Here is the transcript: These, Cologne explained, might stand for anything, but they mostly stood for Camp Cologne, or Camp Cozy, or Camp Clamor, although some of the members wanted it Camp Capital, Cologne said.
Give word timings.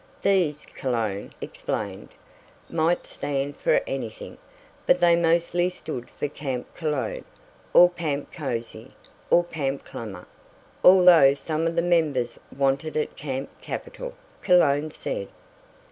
These, 0.23 0.65
Cologne 0.65 1.29
explained, 1.41 2.09
might 2.67 3.05
stand 3.05 3.55
for 3.57 3.81
anything, 3.85 4.39
but 4.87 4.97
they 4.99 5.15
mostly 5.15 5.69
stood 5.69 6.09
for 6.09 6.27
Camp 6.27 6.65
Cologne, 6.73 7.23
or 7.71 7.91
Camp 7.91 8.31
Cozy, 8.31 8.95
or 9.29 9.43
Camp 9.43 9.85
Clamor, 9.85 10.25
although 10.83 11.35
some 11.35 11.67
of 11.67 11.75
the 11.75 11.83
members 11.83 12.39
wanted 12.57 12.95
it 12.97 13.15
Camp 13.15 13.49
Capital, 13.61 14.15
Cologne 14.41 14.89
said. 14.89 15.27